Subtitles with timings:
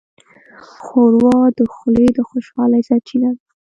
[0.81, 3.43] ښوروا د خولې د خوشحالۍ سرچینه ده.